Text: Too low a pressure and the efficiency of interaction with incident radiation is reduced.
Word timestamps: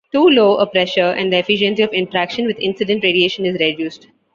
Too 0.11 0.27
low 0.31 0.57
a 0.57 0.65
pressure 0.65 1.13
and 1.15 1.31
the 1.31 1.37
efficiency 1.37 1.83
of 1.83 1.93
interaction 1.93 2.47
with 2.47 2.57
incident 2.59 3.03
radiation 3.03 3.45
is 3.45 3.53
reduced. 3.59 4.07